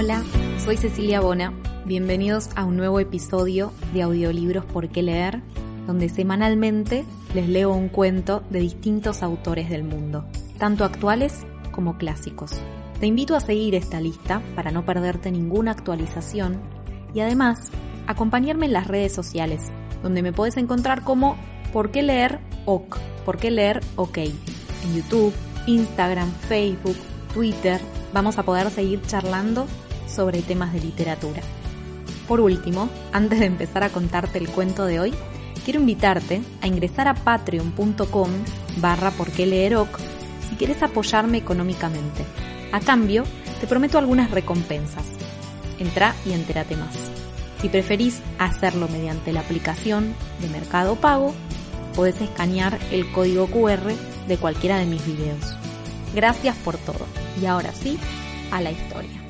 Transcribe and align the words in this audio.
Hola, 0.00 0.22
soy 0.64 0.76
Cecilia 0.76 1.20
Bona. 1.20 1.52
Bienvenidos 1.84 2.50
a 2.54 2.64
un 2.64 2.76
nuevo 2.76 3.00
episodio 3.00 3.72
de 3.92 4.02
Audiolibros 4.02 4.64
por 4.64 4.88
qué 4.90 5.02
leer, 5.02 5.42
donde 5.88 6.08
semanalmente 6.08 7.04
les 7.34 7.48
leo 7.48 7.72
un 7.72 7.88
cuento 7.88 8.44
de 8.48 8.60
distintos 8.60 9.24
autores 9.24 9.68
del 9.68 9.82
mundo, 9.82 10.24
tanto 10.56 10.84
actuales 10.84 11.44
como 11.72 11.98
clásicos. 11.98 12.52
Te 13.00 13.06
invito 13.06 13.34
a 13.34 13.40
seguir 13.40 13.74
esta 13.74 14.00
lista 14.00 14.40
para 14.54 14.70
no 14.70 14.86
perderte 14.86 15.32
ninguna 15.32 15.72
actualización 15.72 16.60
y 17.12 17.18
además 17.18 17.58
acompañarme 18.06 18.66
en 18.66 18.74
las 18.74 18.86
redes 18.86 19.12
sociales, 19.12 19.62
donde 20.04 20.22
me 20.22 20.32
puedes 20.32 20.56
encontrar 20.58 21.02
como 21.02 21.36
¿Por 21.72 21.90
qué 21.90 22.04
leer 22.04 22.38
OK? 22.66 22.98
¿Por 23.24 23.38
qué 23.38 23.50
leer 23.50 23.80
OK? 23.96 24.18
En 24.18 24.94
YouTube, 24.94 25.34
Instagram, 25.66 26.30
Facebook, 26.48 26.96
Twitter, 27.34 27.80
vamos 28.12 28.38
a 28.38 28.44
poder 28.44 28.70
seguir 28.70 29.02
charlando 29.02 29.66
sobre 30.08 30.42
temas 30.42 30.72
de 30.72 30.80
literatura. 30.80 31.42
Por 32.26 32.40
último, 32.40 32.88
antes 33.12 33.38
de 33.38 33.46
empezar 33.46 33.84
a 33.84 33.90
contarte 33.90 34.38
el 34.38 34.48
cuento 34.48 34.84
de 34.84 35.00
hoy, 35.00 35.14
quiero 35.64 35.80
invitarte 35.80 36.42
a 36.60 36.66
ingresar 36.66 37.08
a 37.08 37.14
patreon.com 37.14 38.30
barra 38.80 39.10
por 39.10 39.30
qué 39.30 39.46
leer 39.46 39.76
OK 39.76 39.98
si 40.48 40.56
quieres 40.56 40.82
apoyarme 40.82 41.38
económicamente. 41.38 42.24
A 42.72 42.80
cambio, 42.80 43.24
te 43.60 43.66
prometo 43.66 43.98
algunas 43.98 44.30
recompensas. 44.30 45.04
Entra 45.78 46.14
y 46.26 46.32
entérate 46.32 46.76
más. 46.76 46.96
Si 47.60 47.68
preferís 47.68 48.20
hacerlo 48.38 48.88
mediante 48.88 49.32
la 49.32 49.40
aplicación 49.40 50.14
de 50.40 50.48
Mercado 50.48 50.96
Pago, 50.96 51.34
podés 51.94 52.20
escanear 52.20 52.78
el 52.92 53.10
código 53.12 53.46
QR 53.46 53.92
de 54.28 54.36
cualquiera 54.36 54.78
de 54.78 54.86
mis 54.86 55.04
videos. 55.04 55.56
Gracias 56.14 56.56
por 56.56 56.76
todo. 56.78 57.06
Y 57.40 57.46
ahora 57.46 57.72
sí, 57.72 57.98
a 58.50 58.60
la 58.60 58.70
historia. 58.70 59.27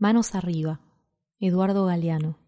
Manos 0.00 0.36
arriba. 0.36 0.78
Eduardo 1.40 1.86
Galeano. 1.86 2.38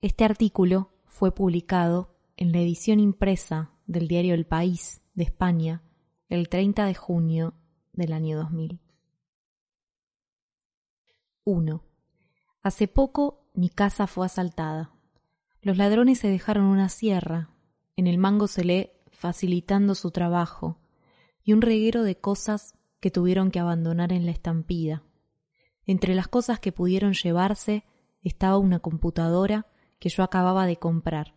Este 0.00 0.24
artículo 0.24 0.92
fue 1.04 1.34
publicado 1.34 2.14
en 2.36 2.52
la 2.52 2.60
edición 2.60 3.00
impresa 3.00 3.72
del 3.88 4.06
diario 4.06 4.34
El 4.34 4.46
País 4.46 5.02
de 5.14 5.24
España 5.24 5.82
el 6.28 6.48
30 6.48 6.84
de 6.86 6.94
junio 6.94 7.54
del 7.92 8.12
año 8.12 8.36
2000. 8.36 8.78
1. 11.42 11.82
Hace 12.62 12.86
poco 12.86 13.48
mi 13.52 13.68
casa 13.68 14.06
fue 14.06 14.24
asaltada. 14.24 14.92
Los 15.60 15.76
ladrones 15.76 16.20
se 16.20 16.28
dejaron 16.28 16.66
una 16.66 16.88
sierra, 16.88 17.50
en 17.96 18.06
el 18.06 18.16
mango 18.16 18.46
se 18.46 18.62
lee 18.62 18.90
facilitando 19.10 19.96
su 19.96 20.12
trabajo, 20.12 20.78
y 21.42 21.52
un 21.52 21.62
reguero 21.62 22.04
de 22.04 22.16
cosas 22.16 22.78
que 23.00 23.10
tuvieron 23.10 23.50
que 23.50 23.58
abandonar 23.58 24.12
en 24.12 24.24
la 24.24 24.30
estampida. 24.30 25.02
Entre 25.86 26.14
las 26.14 26.28
cosas 26.28 26.60
que 26.60 26.72
pudieron 26.72 27.12
llevarse 27.12 27.84
estaba 28.22 28.58
una 28.58 28.80
computadora 28.80 29.66
que 29.98 30.08
yo 30.08 30.22
acababa 30.22 30.66
de 30.66 30.76
comprar 30.76 31.34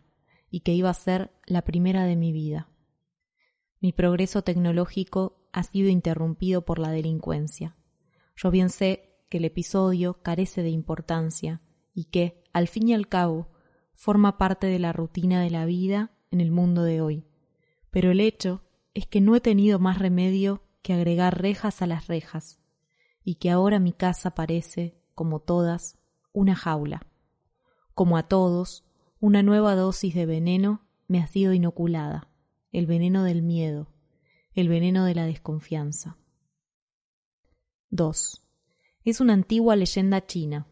y 0.50 0.60
que 0.60 0.72
iba 0.72 0.90
a 0.90 0.94
ser 0.94 1.32
la 1.46 1.62
primera 1.62 2.04
de 2.04 2.16
mi 2.16 2.32
vida. 2.32 2.68
Mi 3.80 3.92
progreso 3.92 4.42
tecnológico 4.42 5.48
ha 5.52 5.62
sido 5.62 5.88
interrumpido 5.88 6.64
por 6.64 6.78
la 6.78 6.90
delincuencia. 6.90 7.76
Yo 8.36 8.50
bien 8.50 8.70
sé 8.70 9.22
que 9.28 9.38
el 9.38 9.44
episodio 9.44 10.22
carece 10.22 10.62
de 10.62 10.70
importancia 10.70 11.60
y 11.94 12.04
que, 12.04 12.42
al 12.52 12.68
fin 12.68 12.88
y 12.88 12.94
al 12.94 13.08
cabo, 13.08 13.48
forma 13.92 14.38
parte 14.38 14.66
de 14.66 14.78
la 14.78 14.92
rutina 14.92 15.42
de 15.42 15.50
la 15.50 15.66
vida 15.66 16.12
en 16.30 16.40
el 16.40 16.50
mundo 16.50 16.82
de 16.82 17.00
hoy. 17.00 17.26
Pero 17.90 18.10
el 18.10 18.20
hecho 18.20 18.62
es 18.94 19.06
que 19.06 19.20
no 19.20 19.36
he 19.36 19.40
tenido 19.40 19.78
más 19.78 19.98
remedio 19.98 20.62
que 20.82 20.92
agregar 20.92 21.40
rejas 21.40 21.82
a 21.82 21.86
las 21.86 22.06
rejas, 22.06 22.60
y 23.24 23.36
que 23.36 23.50
ahora 23.50 23.78
mi 23.78 23.92
casa 23.92 24.30
parece, 24.34 25.00
como 25.14 25.40
todas, 25.40 25.98
una 26.32 26.54
jaula. 26.54 27.06
Como 27.94 28.16
a 28.16 28.22
todos, 28.22 28.84
una 29.20 29.42
nueva 29.42 29.74
dosis 29.74 30.14
de 30.14 30.26
veneno 30.26 30.86
me 31.08 31.20
ha 31.20 31.26
sido 31.26 31.52
inoculada, 31.52 32.28
el 32.70 32.86
veneno 32.86 33.24
del 33.24 33.42
miedo, 33.42 33.88
el 34.54 34.68
veneno 34.68 35.04
de 35.04 35.14
la 35.14 35.26
desconfianza. 35.26 36.16
2. 37.90 38.42
Es 39.04 39.20
una 39.20 39.32
antigua 39.32 39.74
leyenda 39.74 40.26
china. 40.26 40.66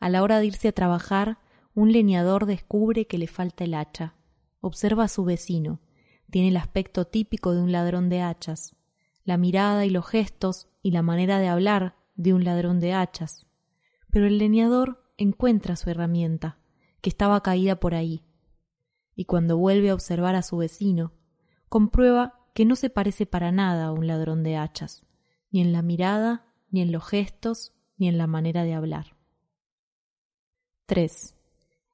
A 0.00 0.08
la 0.08 0.22
hora 0.22 0.40
de 0.40 0.46
irse 0.46 0.68
a 0.68 0.72
trabajar, 0.72 1.38
un 1.74 1.92
leñador 1.92 2.46
descubre 2.46 3.06
que 3.06 3.18
le 3.18 3.28
falta 3.28 3.64
el 3.64 3.74
hacha. 3.74 4.14
Observa 4.60 5.04
a 5.04 5.08
su 5.08 5.24
vecino. 5.24 5.80
Tiene 6.30 6.48
el 6.48 6.56
aspecto 6.56 7.06
típico 7.06 7.54
de 7.54 7.62
un 7.62 7.70
ladrón 7.70 8.08
de 8.08 8.20
hachas, 8.20 8.76
la 9.28 9.36
mirada 9.36 9.84
y 9.84 9.90
los 9.90 10.06
gestos 10.06 10.68
y 10.80 10.90
la 10.90 11.02
manera 11.02 11.38
de 11.38 11.48
hablar 11.48 11.96
de 12.14 12.32
un 12.32 12.44
ladrón 12.44 12.80
de 12.80 12.94
hachas. 12.94 13.46
Pero 14.10 14.26
el 14.26 14.38
leñador 14.38 15.04
encuentra 15.18 15.76
su 15.76 15.90
herramienta, 15.90 16.56
que 17.02 17.10
estaba 17.10 17.42
caída 17.42 17.78
por 17.78 17.94
ahí. 17.94 18.24
Y 19.14 19.26
cuando 19.26 19.58
vuelve 19.58 19.90
a 19.90 19.94
observar 19.94 20.34
a 20.34 20.40
su 20.40 20.56
vecino, 20.56 21.12
comprueba 21.68 22.40
que 22.54 22.64
no 22.64 22.74
se 22.74 22.88
parece 22.88 23.26
para 23.26 23.52
nada 23.52 23.88
a 23.88 23.92
un 23.92 24.06
ladrón 24.06 24.42
de 24.42 24.56
hachas, 24.56 25.04
ni 25.50 25.60
en 25.60 25.74
la 25.74 25.82
mirada, 25.82 26.46
ni 26.70 26.80
en 26.80 26.90
los 26.90 27.06
gestos, 27.06 27.74
ni 27.98 28.08
en 28.08 28.16
la 28.16 28.26
manera 28.26 28.64
de 28.64 28.72
hablar. 28.72 29.14
3. 30.86 31.36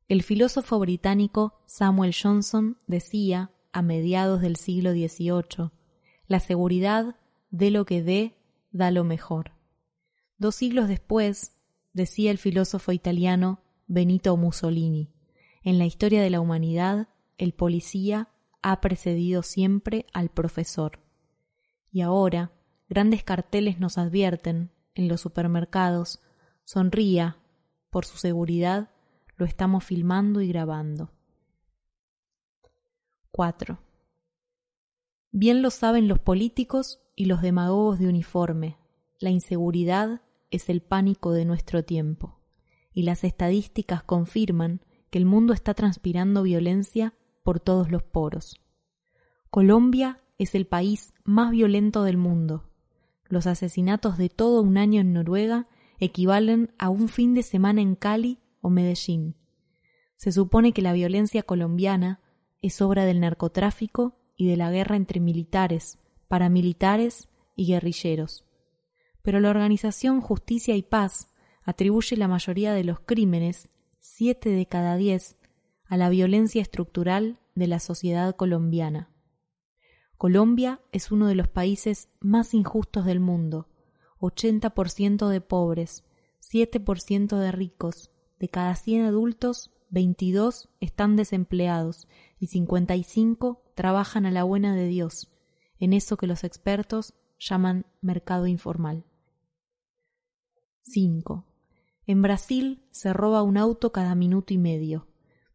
El 0.06 0.23
filósofo 0.23 0.78
británico 0.78 1.61
Samuel 1.67 2.15
Johnson 2.15 2.78
decía, 2.87 3.50
a 3.73 3.83
mediados 3.83 4.41
del 4.41 4.55
siglo 4.55 4.93
XVIII, 4.93 5.73
la 6.28 6.39
seguridad 6.39 7.17
de 7.55 7.71
lo 7.71 7.85
que 7.87 8.03
dé 8.03 8.35
da 8.73 8.91
lo 8.91 9.05
mejor. 9.05 9.53
Dos 10.39 10.57
siglos 10.57 10.89
después, 10.89 11.57
decía 11.93 12.33
el 12.33 12.39
filósofo 12.39 12.91
italiano 12.91 13.61
Benito 13.87 14.37
Mussolini, 14.37 15.13
en 15.63 15.79
la 15.79 15.87
historia 15.87 16.21
de 16.21 16.31
la 16.31 16.41
humanidad, 16.41 17.09
el 17.39 17.55
policía 17.55 18.29
ha 18.61 18.81
precedido 18.81 19.45
siempre 19.45 20.05
al 20.13 20.31
profesor. 20.31 20.99
Y 21.93 22.01
ahora, 22.01 22.51
grandes 22.89 23.23
carteles 23.23 23.79
nos 23.79 23.99
advierten, 23.99 24.73
en 24.97 25.07
los 25.07 25.21
supermercados, 25.21 26.21
sonría, 26.65 27.39
por 27.89 28.05
su 28.05 28.19
seguridad, 28.19 28.91
lo 29.37 29.47
estamos 29.47 29.85
filmando 29.85 30.41
y 30.41 30.49
grabando. 30.49 31.13
4. 33.31 33.79
Bien 35.31 35.63
lo 35.63 35.71
saben 35.71 36.09
los 36.09 36.19
políticos 36.19 37.04
y 37.17 37.27
los 37.27 37.43
demagogos 37.43 37.99
de 37.99 38.09
uniforme. 38.09 38.77
La 39.21 39.31
inseguridad 39.31 40.23
es 40.51 40.69
el 40.69 40.83
pánico 40.83 41.33
de 41.33 41.45
nuestro 41.45 41.85
tiempo. 41.85 42.41
Y 42.93 43.03
las 43.03 43.25
estadísticas 43.25 44.03
confirman 44.03 44.81
que 45.11 45.19
el 45.19 45.27
mundo 45.27 45.53
está 45.53 45.75
transpirando 45.75 46.43
violencia 46.43 47.15
por 47.43 47.61
todos 47.61 47.91
los 47.91 48.03
poros. 48.03 48.61
Colombia 49.51 50.21
es 50.39 50.55
el 50.55 50.67
país 50.67 51.15
más 51.25 51.51
violento 51.51 52.03
del 52.03 52.17
mundo. 52.17 52.71
Los 53.29 53.47
asesinatos 53.47 54.19
de 54.19 54.29
todo 54.29 54.62
un 54.62 54.77
año 54.77 55.00
en 55.00 55.12
Noruega 55.12 55.69
equivalen 55.99 56.73
a 56.79 56.91
un 56.91 57.09
fin 57.09 57.35
de 57.35 57.43
semana 57.43 57.81
en 57.81 57.94
Cali 57.94 58.41
o 58.61 58.71
Medellín. 58.71 59.37
Se 60.17 60.33
supone 60.33 60.73
que 60.73 60.83
la 60.83 60.93
violencia 60.93 61.43
colombiana 61.43 62.21
es 62.62 62.81
obra 62.81 63.05
del 63.05 63.21
narcotráfico 63.21 64.17
y 64.37 64.47
de 64.47 64.56
la 64.56 64.71
guerra 64.71 64.97
entre 64.97 65.21
militares, 65.21 65.99
paramilitares 66.29 67.29
y 67.56 67.67
guerrilleros. 67.67 68.44
Pero 69.23 69.41
la 69.41 69.50
organización 69.50 70.21
Justicia 70.21 70.76
y 70.76 70.82
Paz 70.82 71.29
atribuye 71.62 72.17
la 72.17 72.29
mayoría 72.29 72.75
de 72.75 72.85
los 72.85 73.00
crímenes, 73.00 73.69
siete 73.99 74.50
de 74.50 74.67
cada 74.67 74.97
diez, 74.97 75.37
a 75.87 75.97
la 75.97 76.09
violencia 76.09 76.62
estructural 76.62 77.38
de 77.55 77.67
la 77.67 77.81
sociedad 77.81 78.35
colombiana. 78.37 79.11
Colombia 80.17 80.81
es 80.93 81.11
uno 81.11 81.26
de 81.26 81.35
los 81.35 81.49
países 81.49 82.09
más 82.21 82.55
injustos 82.55 83.05
del 83.05 83.21
mundo, 83.21 83.69
80% 84.21 85.29
de 85.29 85.41
pobres, 85.41 86.05
7% 86.41 87.38
de 87.38 87.53
ricos, 87.53 88.11
de 88.38 88.49
cada 88.49 88.75
100 88.75 89.06
adultos, 89.06 89.71
22 89.91 90.69
están 90.81 91.17
desempleados 91.17 92.09
y 92.38 92.49
55 92.49 93.62
trabajan 93.75 94.26
a 94.26 94.31
la 94.31 94.44
buena 94.44 94.75
de 94.75 94.88
Dios, 94.88 95.31
en 95.79 95.93
eso 95.93 96.17
que 96.17 96.26
los 96.26 96.44
expertos 96.44 97.15
llaman 97.38 97.87
mercado 98.00 98.47
informal. 98.47 99.05
5. 100.82 101.44
En 102.06 102.23
Brasil 102.23 102.82
se 102.91 103.12
roba 103.12 103.43
un 103.43 103.56
auto 103.56 103.93
cada 103.93 104.15
minuto 104.15 104.53
y 104.53 104.59
medio. 104.59 105.06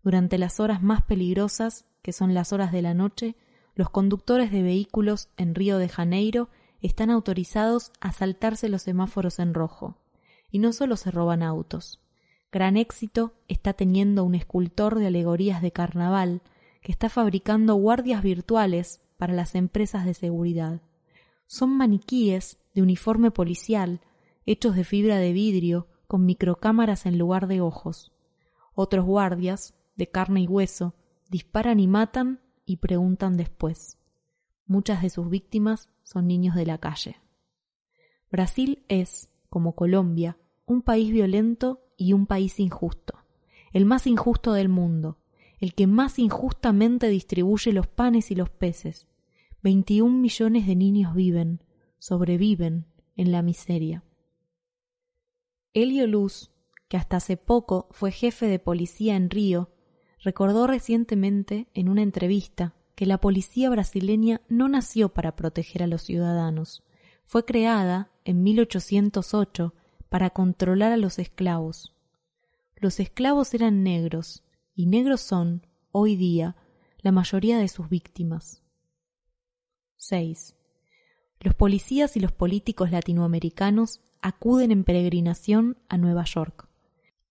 Durante 0.04 0.38
las 0.38 0.60
horas 0.60 0.82
más 0.82 1.04
peligrosas, 1.04 1.86
que 2.02 2.14
son 2.14 2.34
las 2.34 2.54
horas 2.54 2.72
de 2.72 2.82
la 2.82 2.94
noche, 2.94 3.36
los 3.76 3.90
conductores 3.90 4.52
de 4.52 4.64
vehículos 4.64 5.30
en 5.38 5.56
Río 5.56 5.78
de 5.78 5.90
Janeiro 5.90 6.50
están 6.82 7.10
autorizados 7.10 7.92
a 8.00 8.12
saltarse 8.12 8.70
los 8.70 8.84
semáforos 8.84 9.40
en 9.40 9.54
rojo. 9.54 9.98
Y 10.50 10.60
no 10.60 10.74
solo 10.74 10.98
se 10.98 11.12
roban 11.12 11.44
autos. 11.44 12.02
Gran 12.52 12.78
éxito 12.78 13.34
está 13.48 13.74
teniendo 13.74 14.24
un 14.24 14.34
escultor 14.34 14.98
de 14.98 15.08
alegorías 15.08 15.62
de 15.62 15.72
carnaval 15.72 16.42
que 16.82 16.92
está 16.92 17.10
fabricando 17.10 17.76
guardias 17.76 18.24
virtuales 18.24 19.02
para 19.20 19.34
las 19.34 19.54
empresas 19.54 20.06
de 20.06 20.14
seguridad. 20.14 20.82
Son 21.46 21.76
maniquíes 21.76 22.58
de 22.74 22.82
uniforme 22.82 23.32
policial 23.32 24.00
hechos 24.46 24.78
de 24.78 24.86
fibra 24.86 25.18
de 25.18 25.34
vidrio 25.34 25.88
con 26.08 26.26
microcámaras 26.26 27.06
en 27.06 27.20
lugar 27.20 27.48
de 27.48 27.60
ojos. 27.60 28.14
Otros 28.76 29.06
guardias, 29.06 29.76
de 29.98 30.10
carne 30.10 30.42
y 30.42 30.48
hueso, 30.48 30.96
disparan 31.30 31.82
y 31.82 31.88
matan 31.88 32.40
y 32.66 32.78
preguntan 32.78 33.36
después. 33.36 33.98
Muchas 34.66 35.02
de 35.02 35.10
sus 35.10 35.30
víctimas 35.30 35.90
son 36.04 36.26
niños 36.26 36.56
de 36.56 36.66
la 36.66 36.78
calle. 36.78 37.18
Brasil 38.32 38.86
es, 38.88 39.30
como 39.50 39.76
Colombia, 39.76 40.38
un 40.66 40.82
país 40.82 41.12
violento 41.12 41.82
y 41.98 42.14
un 42.14 42.26
país 42.26 42.58
injusto, 42.62 43.16
el 43.74 43.86
más 43.86 44.08
injusto 44.08 44.54
del 44.54 44.70
mundo, 44.70 45.18
el 45.60 45.74
que 45.74 45.88
más 45.88 46.20
injustamente 46.20 47.10
distribuye 47.10 47.74
los 47.74 47.88
panes 47.88 48.32
y 48.32 48.36
los 48.36 48.50
peces. 48.50 49.09
Veintiún 49.62 50.22
millones 50.22 50.68
de 50.68 50.76
niños 50.76 51.14
viven, 51.14 51.64
sobreviven 51.98 52.86
en 53.16 53.32
la 53.32 53.42
miseria. 53.42 54.04
Elio 55.74 56.08
Luz, 56.08 56.52
que 56.88 56.98
hasta 56.98 57.18
hace 57.18 57.36
poco 57.36 57.88
fue 57.92 58.12
jefe 58.12 58.48
de 58.48 58.60
policía 58.60 59.16
en 59.16 59.30
Río, 59.30 59.70
recordó 60.24 60.66
recientemente 60.66 61.68
en 61.74 61.90
una 61.90 62.02
entrevista 62.02 62.74
que 62.96 63.06
la 63.06 63.20
policía 63.20 63.70
brasileña 63.70 64.42
no 64.50 64.68
nació 64.68 65.10
para 65.10 65.36
proteger 65.36 65.84
a 65.84 65.88
los 65.88 66.04
ciudadanos, 66.04 66.84
fue 67.26 67.46
creada 67.46 68.12
en 68.26 68.44
1808 68.44 69.74
para 70.10 70.32
controlar 70.32 70.92
a 70.92 70.98
los 70.98 71.20
esclavos. 71.20 71.96
Los 72.76 73.00
esclavos 73.00 73.54
eran 73.54 73.84
negros, 73.84 74.44
y 74.74 74.86
negros 74.86 75.22
son, 75.22 75.68
hoy 75.92 76.16
día, 76.16 76.56
la 77.02 77.12
mayoría 77.12 77.58
de 77.58 77.68
sus 77.68 77.90
víctimas. 77.90 78.64
6. 80.02 80.56
Los 81.42 81.56
policías 81.56 82.16
y 82.16 82.22
los 82.22 82.32
políticos 82.32 82.90
latinoamericanos 82.90 84.00
acuden 84.22 84.72
en 84.72 84.86
peregrinación 84.86 85.78
a 85.90 85.98
Nueva 85.98 86.24
York. 86.24 86.70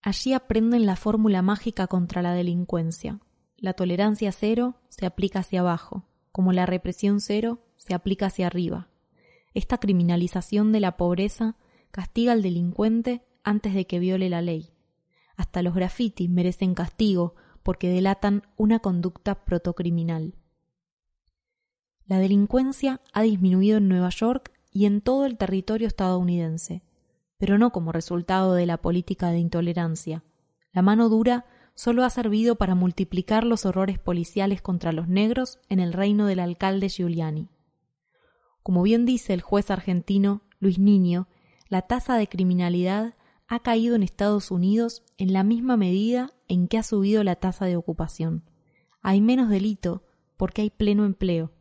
Allí 0.03 0.35
aprenden 0.35 0.85
la 0.85 0.95
fórmula 0.95 1.41
mágica 1.41 1.87
contra 1.87 2.21
la 2.21 2.35
delincuencia. 2.35 3.21
La 3.57 3.73
tolerancia 3.73 4.33
cero 4.33 4.77
se 4.91 5.07
aplica 5.07 5.39
hacia 5.39 5.61
abajo, 5.61 6.05
como 6.31 6.53
la 6.53 6.67
represión 6.67 7.23
cero 7.23 7.65
se 7.77 7.95
aplica 7.95 8.27
hacia 8.27 8.47
arriba. 8.47 8.89
Esta 9.55 9.79
criminalización 9.79 10.71
de 10.71 10.81
la 10.81 10.99
pobreza 10.99 11.57
castiga 11.91 12.33
al 12.33 12.43
delincuente 12.43 13.23
antes 13.45 13.73
de 13.73 13.87
que 13.87 13.99
viole 13.99 14.29
la 14.29 14.43
ley. 14.43 14.75
Hasta 15.37 15.63
los 15.63 15.75
grafitis 15.75 16.29
merecen 16.29 16.75
castigo 16.75 17.35
porque 17.63 17.89
delatan 17.89 18.43
una 18.59 18.81
conducta 18.81 19.47
protocriminal. 19.47 20.35
La 22.09 22.19
delincuencia 22.21 23.03
ha 23.13 23.21
disminuido 23.21 23.77
en 23.77 23.89
Nueva 23.89 24.09
York 24.09 24.51
y 24.73 24.87
en 24.87 25.03
todo 25.03 25.27
el 25.27 25.37
territorio 25.37 25.87
estadounidense, 25.87 26.83
pero 27.37 27.59
no 27.59 27.71
como 27.71 27.93
resultado 27.93 28.55
de 28.55 28.65
la 28.65 28.79
política 28.79 29.31
de 29.31 29.41
intolerancia. 29.41 30.25
La 30.73 30.81
mano 30.81 31.11
dura 31.11 31.45
solo 31.75 32.05
ha 32.05 32.11
servido 32.11 32.57
para 32.57 32.75
multiplicar 32.75 33.45
los 33.45 33.67
horrores 33.67 33.99
policiales 33.99 34.63
contra 34.63 34.93
los 34.93 35.07
negros 35.07 35.59
en 35.69 35.81
el 35.81 35.93
reino 35.93 36.25
del 36.25 36.41
alcalde 36.41 36.89
Giuliani. 36.89 37.51
Como 38.63 38.83
bien 38.83 39.05
dice 39.05 39.35
el 39.35 39.43
juez 39.43 39.71
argentino 39.71 40.41
Luis 40.61 40.79
Niño, 40.79 41.29
la 41.69 41.83
tasa 41.83 42.17
de 42.17 42.27
criminalidad 42.27 43.17
ha 43.49 43.61
caído 43.61 43.95
en 43.97 44.03
Estados 44.03 44.51
Unidos 44.51 45.03
en 45.19 45.35
la 45.35 45.45
misma 45.45 45.77
medida 45.77 46.33
en 46.49 46.69
que 46.69 46.79
ha 46.79 46.83
subido 46.83 47.23
la 47.23 47.37
tasa 47.37 47.67
de 47.67 47.77
ocupación. 47.77 48.45
Hay 49.03 49.21
menos 49.21 49.51
delito 49.51 50.05
porque 50.39 50.63
hay 50.63 50.71
pleno 50.71 51.05
empleo. 51.05 51.53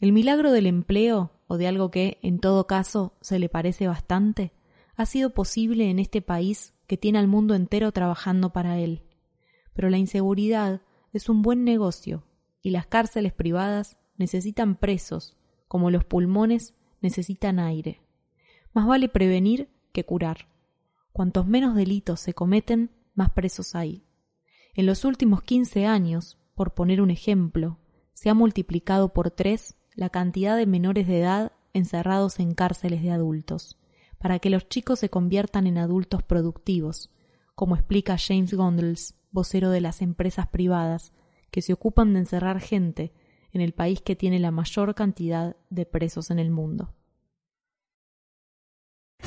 El 0.00 0.12
milagro 0.12 0.52
del 0.52 0.66
empleo 0.66 1.32
o 1.48 1.56
de 1.56 1.66
algo 1.66 1.90
que, 1.90 2.18
en 2.22 2.38
todo 2.38 2.66
caso, 2.66 3.16
se 3.20 3.38
le 3.38 3.48
parece 3.48 3.88
bastante, 3.88 4.52
ha 4.94 5.06
sido 5.06 5.30
posible 5.30 5.90
en 5.90 5.98
este 5.98 6.22
país 6.22 6.74
que 6.86 6.96
tiene 6.96 7.18
al 7.18 7.26
mundo 7.26 7.54
entero 7.54 7.90
trabajando 7.90 8.52
para 8.52 8.78
él. 8.78 9.02
Pero 9.74 9.90
la 9.90 9.98
inseguridad 9.98 10.82
es 11.12 11.28
un 11.28 11.42
buen 11.42 11.64
negocio 11.64 12.24
y 12.62 12.70
las 12.70 12.86
cárceles 12.86 13.32
privadas 13.32 13.96
necesitan 14.16 14.76
presos, 14.76 15.36
como 15.66 15.90
los 15.90 16.04
pulmones 16.04 16.74
necesitan 17.00 17.58
aire. 17.58 18.00
Más 18.72 18.86
vale 18.86 19.08
prevenir 19.08 19.68
que 19.92 20.04
curar. 20.04 20.48
Cuantos 21.12 21.46
menos 21.46 21.74
delitos 21.74 22.20
se 22.20 22.34
cometen, 22.34 22.90
más 23.14 23.30
presos 23.30 23.74
hay. 23.74 24.04
En 24.74 24.86
los 24.86 25.04
últimos 25.04 25.42
quince 25.42 25.86
años, 25.86 26.38
por 26.54 26.74
poner 26.74 27.00
un 27.00 27.10
ejemplo, 27.10 27.78
se 28.12 28.30
ha 28.30 28.34
multiplicado 28.34 29.12
por 29.12 29.30
tres 29.30 29.77
la 29.98 30.10
cantidad 30.10 30.56
de 30.56 30.64
menores 30.64 31.08
de 31.08 31.18
edad 31.18 31.50
encerrados 31.72 32.38
en 32.38 32.54
cárceles 32.54 33.02
de 33.02 33.10
adultos, 33.10 33.76
para 34.18 34.38
que 34.38 34.48
los 34.48 34.68
chicos 34.68 35.00
se 35.00 35.10
conviertan 35.10 35.66
en 35.66 35.76
adultos 35.76 36.22
productivos, 36.22 37.10
como 37.56 37.74
explica 37.74 38.16
James 38.16 38.54
Gondels, 38.54 39.16
vocero 39.32 39.70
de 39.70 39.80
las 39.80 40.00
empresas 40.00 40.46
privadas, 40.46 41.12
que 41.50 41.62
se 41.62 41.72
ocupan 41.72 42.12
de 42.12 42.20
encerrar 42.20 42.60
gente 42.60 43.12
en 43.50 43.60
el 43.60 43.72
país 43.72 44.00
que 44.00 44.14
tiene 44.14 44.38
la 44.38 44.52
mayor 44.52 44.94
cantidad 44.94 45.56
de 45.68 45.84
presos 45.84 46.30
en 46.30 46.38
el 46.38 46.52
mundo. 46.52 46.94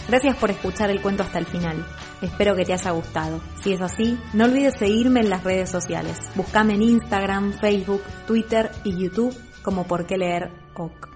Gracias 0.07 0.37
por 0.37 0.51
escuchar 0.51 0.89
el 0.89 1.01
cuento 1.01 1.23
hasta 1.23 1.39
el 1.39 1.47
final. 1.47 1.85
Espero 2.21 2.55
que 2.55 2.63
te 2.63 2.71
haya 2.71 2.91
gustado. 2.91 3.41
Si 3.61 3.73
es 3.73 3.81
así, 3.81 4.17
no 4.33 4.45
olvides 4.45 4.75
seguirme 4.75 5.19
en 5.19 5.29
las 5.29 5.43
redes 5.43 5.69
sociales. 5.69 6.17
Búscame 6.33 6.75
en 6.75 6.83
Instagram, 6.83 7.51
Facebook, 7.59 8.01
Twitter 8.25 8.71
y 8.85 8.97
YouTube 8.97 9.35
como 9.63 9.85
por 9.85 10.07
qué 10.07 10.17
leer 10.17 10.60
OK. 10.75 11.10